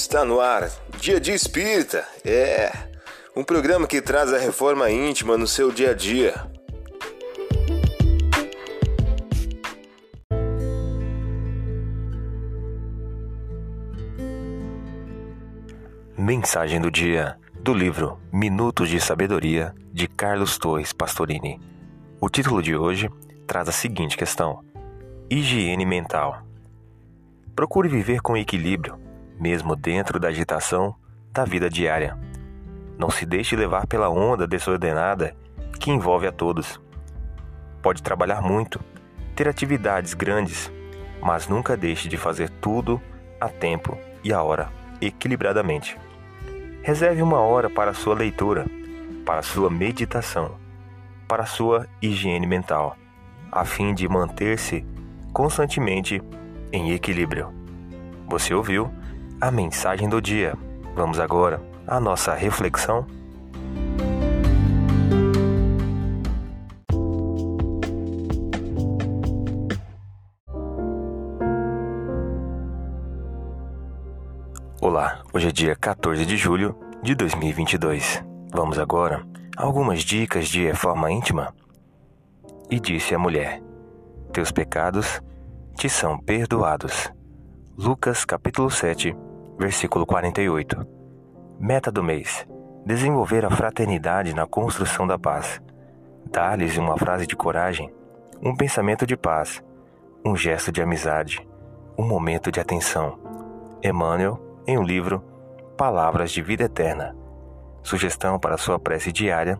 Está 0.00 0.24
no 0.24 0.40
ar, 0.40 0.70
Dia 1.00 1.18
de 1.20 1.32
Espírita. 1.32 2.06
É 2.24 2.70
um 3.34 3.42
programa 3.42 3.84
que 3.84 4.00
traz 4.00 4.32
a 4.32 4.38
reforma 4.38 4.88
íntima 4.88 5.36
no 5.36 5.44
seu 5.44 5.72
dia 5.72 5.90
a 5.90 5.92
dia. 5.92 6.34
Mensagem 16.16 16.80
do 16.80 16.92
dia 16.92 17.36
do 17.60 17.74
livro 17.74 18.20
Minutos 18.32 18.88
de 18.88 19.00
Sabedoria 19.00 19.74
de 19.92 20.06
Carlos 20.06 20.58
Torres 20.58 20.92
Pastorini. 20.92 21.60
O 22.20 22.30
título 22.30 22.62
de 22.62 22.76
hoje 22.76 23.10
traz 23.48 23.68
a 23.68 23.72
seguinte 23.72 24.16
questão: 24.16 24.64
Higiene 25.28 25.84
mental. 25.84 26.44
Procure 27.56 27.88
viver 27.88 28.20
com 28.20 28.36
equilíbrio 28.36 29.07
mesmo 29.38 29.76
dentro 29.76 30.18
da 30.18 30.28
agitação 30.28 30.94
da 31.32 31.44
vida 31.44 31.70
diária. 31.70 32.18
Não 32.98 33.10
se 33.10 33.24
deixe 33.24 33.54
levar 33.54 33.86
pela 33.86 34.08
onda 34.08 34.46
desordenada 34.46 35.36
que 35.78 35.90
envolve 35.90 36.26
a 36.26 36.32
todos. 36.32 36.80
Pode 37.80 38.02
trabalhar 38.02 38.42
muito, 38.42 38.80
ter 39.36 39.48
atividades 39.48 40.14
grandes, 40.14 40.72
mas 41.22 41.46
nunca 41.46 41.76
deixe 41.76 42.08
de 42.08 42.16
fazer 42.16 42.50
tudo 42.60 43.00
a 43.40 43.48
tempo 43.48 43.96
e 44.24 44.32
a 44.32 44.42
hora, 44.42 44.68
equilibradamente. 45.00 45.96
Reserve 46.82 47.22
uma 47.22 47.40
hora 47.40 47.70
para 47.70 47.94
sua 47.94 48.14
leitura, 48.14 48.66
para 49.24 49.42
sua 49.42 49.70
meditação, 49.70 50.56
para 51.28 51.46
sua 51.46 51.86
higiene 52.02 52.46
mental, 52.46 52.96
a 53.52 53.64
fim 53.64 53.94
de 53.94 54.08
manter-se 54.08 54.84
constantemente 55.32 56.22
em 56.72 56.92
equilíbrio. 56.92 57.52
Você 58.26 58.52
ouviu 58.52 58.92
a 59.40 59.52
mensagem 59.52 60.08
do 60.08 60.20
dia. 60.20 60.54
Vamos 60.96 61.20
agora 61.20 61.62
à 61.86 62.00
nossa 62.00 62.34
reflexão. 62.34 63.06
Olá, 74.80 75.22
hoje 75.32 75.48
é 75.48 75.52
dia 75.52 75.76
14 75.76 76.26
de 76.26 76.36
julho 76.36 76.76
de 77.02 77.14
2022. 77.14 78.24
Vamos 78.52 78.78
agora 78.78 79.24
a 79.56 79.62
algumas 79.62 80.02
dicas 80.02 80.48
de 80.48 80.66
reforma 80.66 81.12
íntima. 81.12 81.54
E 82.68 82.80
disse 82.80 83.14
a 83.14 83.18
mulher: 83.18 83.62
Teus 84.32 84.50
pecados 84.50 85.22
te 85.76 85.88
são 85.88 86.18
perdoados. 86.18 87.12
Lucas 87.76 88.24
capítulo 88.24 88.68
7, 88.68 89.14
versículo 89.58 90.06
48. 90.06 90.86
Meta 91.58 91.90
do 91.90 92.02
mês: 92.02 92.46
desenvolver 92.86 93.44
a 93.44 93.50
fraternidade 93.50 94.34
na 94.34 94.46
construção 94.46 95.06
da 95.06 95.18
paz. 95.18 95.60
Dar-lhes 96.30 96.76
uma 96.78 96.96
frase 96.96 97.26
de 97.26 97.34
coragem, 97.34 97.92
um 98.40 98.54
pensamento 98.54 99.06
de 99.06 99.16
paz, 99.16 99.62
um 100.24 100.36
gesto 100.36 100.70
de 100.70 100.80
amizade, 100.80 101.46
um 101.98 102.06
momento 102.06 102.52
de 102.52 102.60
atenção. 102.60 103.18
Emmanuel, 103.82 104.38
em 104.66 104.78
um 104.78 104.82
livro 104.82 105.24
Palavras 105.76 106.30
de 106.30 106.42
Vida 106.42 106.64
Eterna. 106.64 107.16
Sugestão 107.82 108.38
para 108.38 108.58
sua 108.58 108.78
prece 108.78 109.10
diária: 109.10 109.58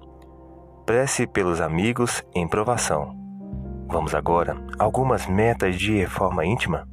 prece 0.86 1.26
pelos 1.26 1.60
amigos 1.60 2.22
em 2.34 2.46
provação. 2.46 3.16
Vamos 3.88 4.14
agora 4.14 4.56
algumas 4.78 5.26
metas 5.26 5.76
de 5.76 5.96
reforma 5.96 6.44
íntima? 6.44 6.86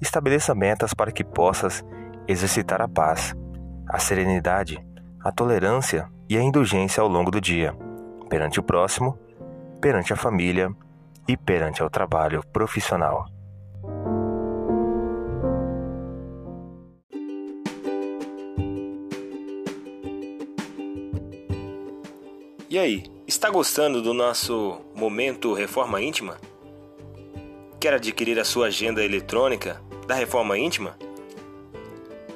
Estabeleça 0.00 0.54
metas 0.54 0.92
para 0.92 1.10
que 1.10 1.24
possas 1.24 1.82
exercitar 2.26 2.80
a 2.80 2.88
paz, 2.88 3.34
a 3.88 3.98
serenidade, 3.98 4.84
a 5.20 5.30
tolerância 5.30 6.08
e 6.28 6.36
a 6.36 6.42
indulgência 6.42 7.00
ao 7.00 7.08
longo 7.08 7.30
do 7.30 7.40
dia, 7.40 7.74
perante 8.28 8.58
o 8.58 8.62
próximo, 8.62 9.18
perante 9.80 10.12
a 10.12 10.16
família 10.16 10.70
e 11.28 11.36
perante 11.36 11.82
o 11.82 11.90
trabalho 11.90 12.42
profissional. 12.52 13.26
E 22.68 22.78
aí, 22.78 23.04
está 23.26 23.50
gostando 23.50 24.00
do 24.00 24.14
nosso 24.14 24.80
momento 24.94 25.52
Reforma 25.52 26.00
Íntima? 26.00 26.38
Quer 27.78 27.92
adquirir 27.92 28.38
a 28.38 28.44
sua 28.46 28.68
agenda 28.68 29.04
eletrônica 29.04 29.78
da 30.06 30.14
Reforma 30.14 30.56
Íntima? 30.56 30.96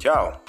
Tchau! 0.00 0.39